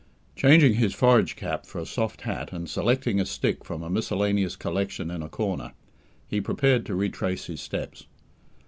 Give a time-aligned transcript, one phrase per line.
[0.35, 4.55] Changing his forage cap for a soft hat, and selecting a stick from a miscellaneous
[4.55, 5.73] collection in a corner,
[6.27, 8.07] he prepared to retrace his steps.